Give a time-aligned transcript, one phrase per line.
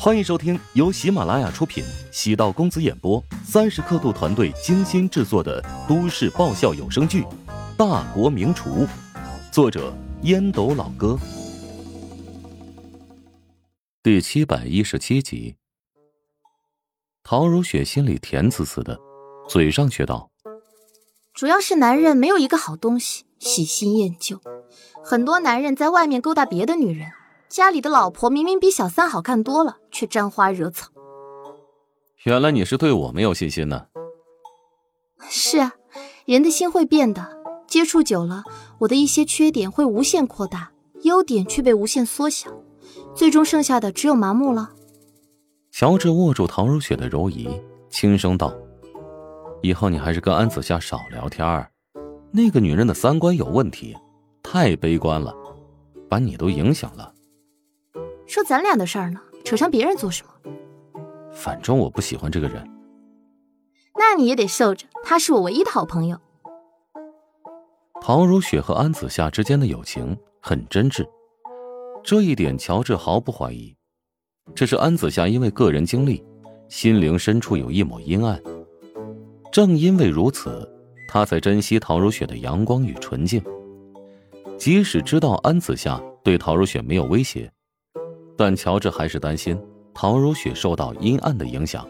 [0.00, 7.22] 欢迎收听由喜马拉雅出品、喜道公子演播、三十刻度团队精心制作的都市爆笑有声剧
[7.76, 8.86] 《大国名厨》，
[9.50, 9.92] 作者
[10.22, 11.18] 烟斗老哥，
[14.00, 15.56] 第七百一十七集。
[17.24, 18.96] 陶如雪心里甜滋滋的，
[19.48, 20.30] 嘴上却道
[21.34, 24.40] ：“主要是男人没有一个好东西，喜新厌旧，
[25.04, 27.10] 很多男人在外面勾搭别的女人。”
[27.48, 30.90] 家里的老婆明明比小三好看多了，却沾花惹草。
[32.24, 33.86] 原来你是对我没有信心呢。
[35.28, 35.72] 是啊，
[36.26, 37.26] 人的心会变的，
[37.66, 38.44] 接触久了，
[38.80, 40.70] 我的一些缺点会无限扩大，
[41.02, 42.50] 优点却被无限缩小，
[43.14, 44.70] 最终剩下的只有麻木了。
[45.72, 47.48] 乔治握住唐如雪的柔仪，
[47.88, 48.52] 轻声道
[49.62, 51.70] ：“以后你还是跟安子夏少聊天儿，
[52.30, 53.96] 那个女人的三观有问题，
[54.42, 55.34] 太悲观了，
[56.08, 57.12] 把你都影响了。”
[58.28, 60.52] 说咱俩的事儿呢，扯上别人做什么？
[61.32, 62.62] 反正我不喜欢这个人。
[63.96, 66.20] 那你也得受着，他是我唯一的好朋友。
[68.02, 71.08] 陶如雪和安子夏之间的友情很真挚，
[72.04, 73.74] 这一点乔治毫不怀疑。
[74.54, 76.22] 只是安子夏因为个人经历，
[76.68, 78.40] 心灵深处有一抹阴暗。
[79.50, 80.70] 正因为如此，
[81.08, 83.42] 他才珍惜陶如雪的阳光与纯净。
[84.58, 87.50] 即使知道安子夏对陶如雪没有威胁。
[88.38, 89.60] 但乔治还是担心
[89.92, 91.84] 陶如雪受到阴暗的影响，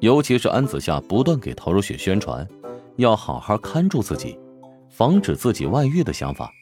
[0.00, 2.46] 尤其是安子夏不断给陶如雪宣传，
[2.96, 4.38] 要好好看住自己，
[4.90, 6.52] 防止自己外遇的想法，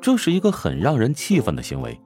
[0.00, 2.00] 这是一个很让人气愤的行为。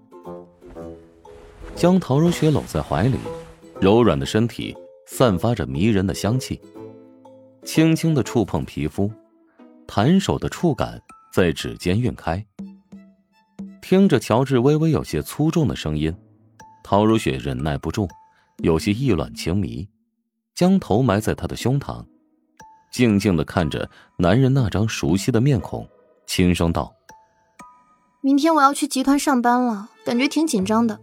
[1.77, 3.17] 将陶如雪搂在怀里，
[3.81, 6.61] 柔软的身体散发着迷人的香气，
[7.63, 9.09] 轻轻的触碰皮肤，
[9.87, 11.01] 弹手的触感
[11.33, 12.45] 在指尖晕开。
[13.89, 16.15] 听着乔治微微有些粗重的声音，
[16.85, 18.07] 陶如雪忍耐不住，
[18.59, 19.89] 有些意乱情迷，
[20.55, 22.05] 将头埋在他的胸膛，
[22.93, 25.89] 静静的看着男人那张熟悉的面孔，
[26.27, 26.95] 轻声道
[28.21, 31.01] ：“明天我要去集团上班了，感觉挺紧张的。”“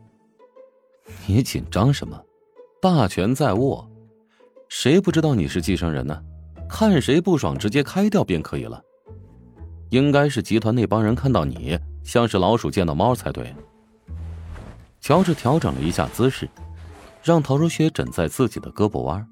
[1.25, 2.23] 你紧张什么？
[2.79, 3.89] 大权在握，
[4.69, 6.21] 谁不知道你是继承人呢？
[6.69, 8.79] 看谁不爽，直接开掉便可以了。
[9.89, 13.53] 应该是集团那帮人看到你。”像是老鼠见到猫才对。
[15.01, 16.47] 乔治调整了一下姿势，
[17.21, 19.27] 让陶如雪枕在自己的胳膊弯。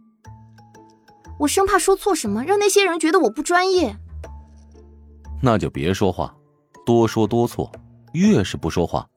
[1.39, 3.95] 我生怕说错什么，让那些人觉得我不专业。
[5.41, 6.35] 那就别说话，
[6.85, 7.71] 多说多错。
[8.13, 9.07] 越是不说话，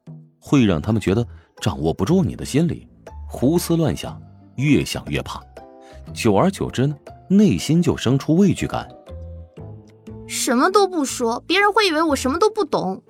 [0.40, 1.26] 会让他们觉得
[1.60, 2.88] 掌握不住你的心理，
[3.28, 4.20] 胡思乱想，
[4.56, 5.42] 越想越怕。
[6.14, 6.96] 久而久之呢，
[7.28, 8.88] 内心就生出畏惧感。
[10.26, 13.02] 什么都不说，别人会以为我什么都不懂。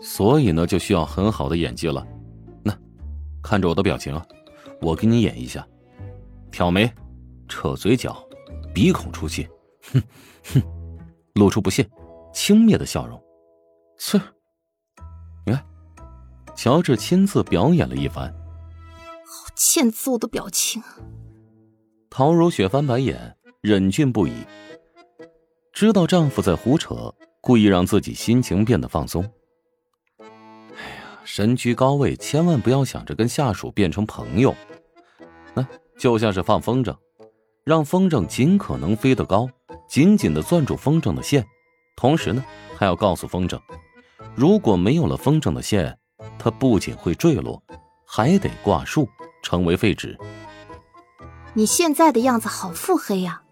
[0.00, 2.06] 所以呢，就需要很好的演技了。
[2.62, 2.76] 那，
[3.42, 4.24] 看着我的表情啊，
[4.80, 5.66] 我给你演一下：
[6.50, 6.92] 挑眉、
[7.48, 8.16] 扯嘴角、
[8.74, 9.48] 鼻孔出气，
[9.92, 10.02] 哼
[10.52, 10.62] 哼，
[11.34, 11.88] 露出不屑、
[12.32, 13.20] 轻蔑的笑容。
[13.98, 14.20] 切，
[15.46, 15.64] 你看，
[16.54, 18.32] 乔治亲自表演了一番。
[19.28, 20.82] 好欠揍的表情。
[22.10, 24.32] 陶如雪翻白眼，忍俊不已。
[25.72, 29.28] 知道丈夫在胡扯，故意让自己心情变得放松。
[31.26, 34.54] 身居高位，千万不要想着跟下属变成朋友。
[35.52, 35.66] 那
[35.98, 36.96] 就像是放风筝，
[37.64, 39.48] 让风筝尽可能飞得高，
[39.88, 41.44] 紧紧的攥住风筝的线，
[41.96, 42.44] 同时呢，
[42.76, 43.60] 还要告诉风筝，
[44.36, 45.98] 如果没有了风筝的线，
[46.38, 47.60] 它不仅会坠落，
[48.06, 49.08] 还得挂树，
[49.42, 50.16] 成为废纸。
[51.54, 53.42] 你现在的样子好腹黑呀！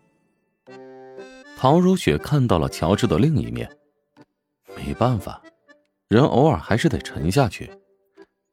[1.57, 3.69] 陶如雪看到了乔治的另一面，
[4.77, 5.41] 没办法。
[6.09, 7.71] 人偶尔还是得沉下去，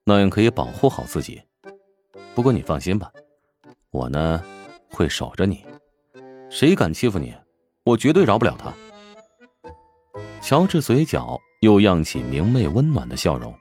[0.06, 1.42] 那样可以保护好自己。
[2.34, 3.12] 不过你放心吧，
[3.92, 4.42] 我呢
[4.90, 5.66] 会守着你。
[6.50, 7.34] 谁敢欺负你，
[7.84, 8.74] 我绝对饶不了他。
[10.42, 13.54] 乔治嘴角又漾起明媚温暖的笑容。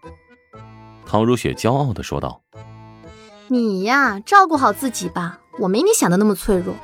[1.05, 2.43] 陶如雪骄傲的说道
[3.49, 6.75] ：“你呀，照顾好自己吧，我没你想的那么脆弱。”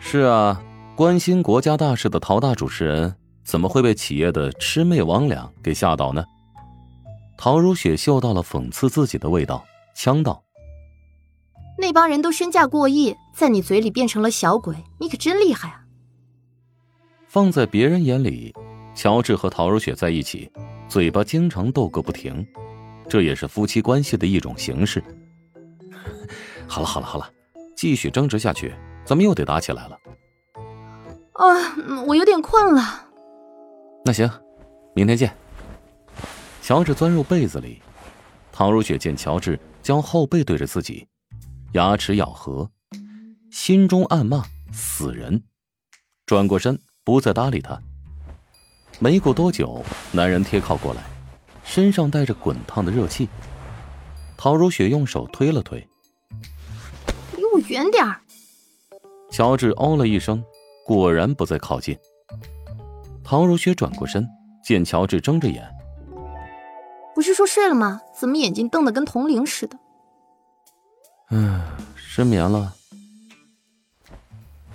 [0.00, 0.62] 是啊，
[0.96, 3.16] 关心国家大事的陶大主持人。
[3.44, 6.24] 怎么会被企业的魑魅魍魉给吓倒呢？
[7.36, 9.64] 陶如雪嗅到了讽刺自己的味道，
[9.96, 10.44] 呛道
[11.76, 15.82] ：“那帮人都身价过亿，在你嘴里变成了小鬼，你可真厉害啊！”
[17.26, 18.54] 放在别人眼里，
[18.94, 20.52] 乔治和陶如雪在一起，
[20.86, 22.46] 嘴巴经常斗个不停，
[23.08, 25.02] 这也是夫妻关系的一种形式。
[26.68, 27.28] 好了好了好了，
[27.76, 28.72] 继续争执下去，
[29.04, 29.98] 咱们又得打起来了。
[31.32, 33.08] 啊，我有点困了。
[34.04, 34.28] 那行，
[34.94, 35.32] 明天见。
[36.60, 37.80] 乔治钻入被子里，
[38.50, 41.06] 唐如雪见乔治将后背对着自己，
[41.72, 42.68] 牙齿咬合，
[43.50, 45.42] 心中暗骂死人，
[46.26, 47.80] 转过身不再搭理他。
[48.98, 51.02] 没过多久，男人贴靠过来，
[51.64, 53.28] 身上带着滚烫的热气。
[54.36, 55.78] 陶如雪用手推了推，
[57.36, 58.20] 离我远点儿。
[59.30, 60.42] 乔治哦了一声，
[60.84, 61.96] 果然不再靠近。
[63.24, 64.28] 陶如雪转过身，
[64.62, 65.68] 见乔治睁着眼，
[67.14, 68.00] 不是说睡了吗？
[68.18, 69.78] 怎么眼睛瞪得跟铜铃似的？
[71.30, 71.62] 嗯，
[71.94, 72.74] 失眠了。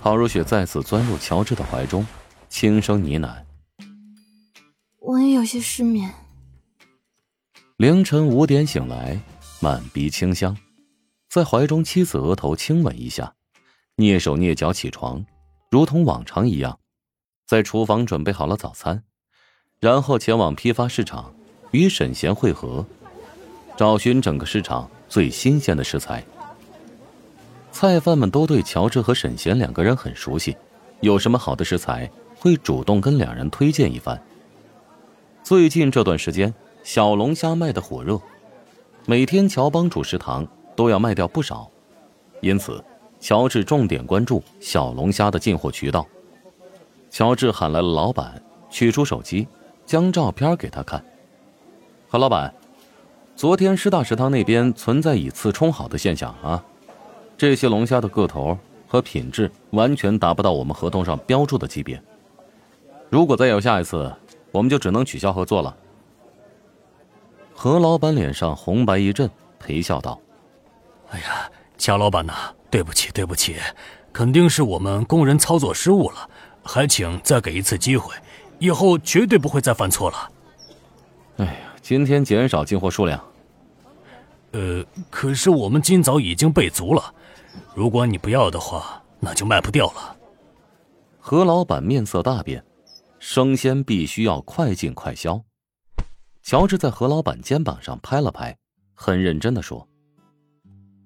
[0.02, 2.06] 唐如雪再次钻入乔治的怀中，
[2.50, 3.44] 轻声呢喃
[5.00, 6.14] ：“我也有些失眠。”
[7.78, 9.20] 凌晨五点醒来，
[9.60, 10.58] 满鼻清香，
[11.30, 13.36] 在怀中妻子额头亲吻一下，
[13.98, 15.24] 蹑手蹑脚起床，
[15.70, 16.80] 如同往常一样。
[17.48, 19.02] 在厨房准备好了早餐，
[19.80, 21.34] 然后前往批发市场
[21.72, 22.86] 与沈贤会合，
[23.78, 26.22] 找寻整个市场最新鲜的食材。
[27.72, 30.58] 菜贩们都对乔治和沈贤两个人很熟悉，
[31.00, 34.22] 有什么好的食材会主动跟两人推荐一番。
[35.42, 36.54] 最近这段时间，
[36.84, 38.20] 小龙虾卖的火热，
[39.06, 40.46] 每天乔帮主食堂
[40.76, 41.72] 都要卖掉不少，
[42.42, 42.84] 因此
[43.22, 46.06] 乔治重点关注小龙虾的进货渠道。
[47.18, 49.48] 乔治喊来了老板，取出手机，
[49.88, 51.04] 将照片给他看。
[52.08, 52.54] 何老板，
[53.36, 56.64] 昨天师大食堂那边存在以次充好的现象啊！
[57.36, 58.56] 这些龙虾的个头
[58.88, 62.00] 和品质完全达不到我们合同上标注的级别。
[63.10, 64.14] 如果再有下一次，
[64.52, 65.76] 我们就只能取消合作了。
[67.56, 69.28] 何老板脸上红白一阵，
[69.58, 70.22] 陪笑道
[71.10, 71.50] ：“哎呀，
[71.80, 73.56] 乔老板呐，对不起，对不起，
[74.14, 76.30] 肯定是我们工人操作失误了。”
[76.68, 78.14] 还请再给一次机会，
[78.60, 80.32] 以后绝对不会再犯错了。
[81.38, 83.24] 哎呀，今天减少进货数量。
[84.52, 87.14] 呃，可是我们今早已经备足了，
[87.74, 90.16] 如果你不要的话，那就卖不掉了。
[91.20, 92.64] 何老板面色大变，
[93.20, 95.42] 生鲜必须要快进快销。
[96.42, 98.58] 乔治在何老板肩膀上拍了拍，
[98.94, 99.86] 很认真的说：“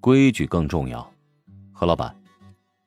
[0.00, 1.12] 规矩更重要，
[1.72, 2.14] 何老板，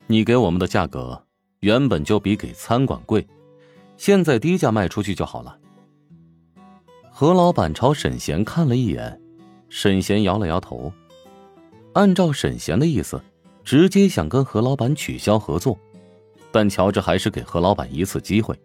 [0.08, 1.22] 你给我们的价格。”
[1.66, 3.28] 原本就比给餐馆贵，
[3.98, 5.58] 现在低价卖出去就好了。
[7.10, 9.20] 何老板朝沈贤看了一眼，
[9.68, 10.94] 沈贤摇了摇头。
[11.94, 13.20] 按照沈贤的意思，
[13.64, 15.76] 直接想跟何老板取消合作，
[16.52, 18.56] 但乔治还是给何老板一次机会。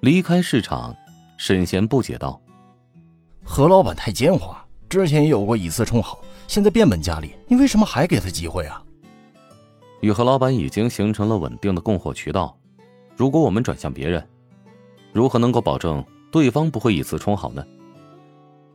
[0.00, 0.92] 离开市场，
[1.36, 2.42] 沈贤不解道
[3.46, 4.56] ：“何老板太奸猾，
[4.88, 8.82] 之前也有过以次充好，现在变本加厉，你为什么还给他机会啊？”
[10.02, 12.58] 与何老板已经形成了稳定的供货渠道，
[13.16, 14.28] 如果我们转向别人，
[15.12, 17.64] 如何能够保证对方不会以次充好呢？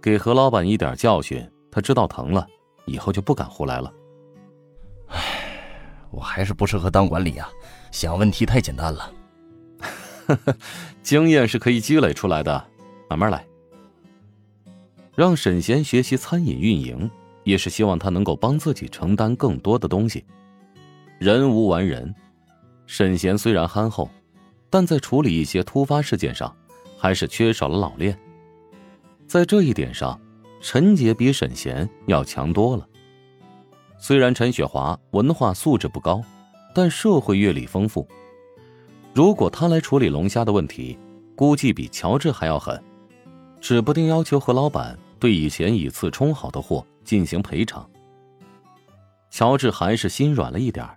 [0.02, 2.48] 给何老板一点教训，他知道疼了，
[2.86, 3.92] 以后就不敢胡来了。
[5.08, 5.20] 唉，
[6.12, 7.50] 我还是不适合当管理啊，
[7.92, 9.12] 想问题太简单了。
[11.04, 12.66] 经验是可以积累出来的，
[13.10, 13.46] 慢慢来。
[15.14, 17.12] 让沈贤学习餐饮运营，
[17.44, 20.24] 也是希望他能够帮自己承担更多的东西。
[21.20, 22.14] 人无完人，
[22.86, 24.08] 沈贤虽然憨厚，
[24.70, 26.56] 但在处理一些突发事件上，
[26.96, 28.18] 还是缺少了老练。
[29.26, 30.20] 在这一点上，
[30.62, 32.88] 陈杰比沈贤要强多了。
[33.98, 36.22] 虽然陈雪华文化素质不高，
[36.76, 38.08] 但社会阅历丰富。
[39.12, 41.00] 如果他来处理龙虾的问题，
[41.36, 42.80] 估计比乔治还要狠，
[43.60, 47.90] 指不定要求何老板对以前以次充好的货进行赔偿。
[49.32, 50.97] 乔治还是心软了一点儿。